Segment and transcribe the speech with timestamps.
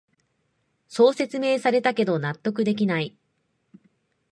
[0.87, 3.15] そう説明されたけど納得できない